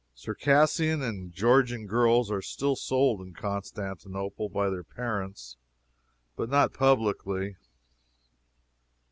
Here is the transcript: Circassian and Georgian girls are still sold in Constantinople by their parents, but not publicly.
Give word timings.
Circassian 0.15 1.03
and 1.03 1.31
Georgian 1.31 1.85
girls 1.85 2.31
are 2.31 2.41
still 2.41 2.75
sold 2.75 3.21
in 3.21 3.35
Constantinople 3.35 4.49
by 4.49 4.67
their 4.71 4.83
parents, 4.83 5.57
but 6.35 6.49
not 6.49 6.73
publicly. 6.73 7.55